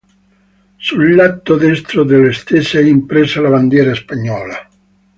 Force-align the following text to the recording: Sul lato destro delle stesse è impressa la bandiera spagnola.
Sul 0.79 1.13
lato 1.13 1.57
destro 1.57 2.03
delle 2.03 2.33
stesse 2.33 2.79
è 2.79 2.83
impressa 2.83 3.39
la 3.39 3.49
bandiera 3.51 3.93
spagnola. 3.93 4.67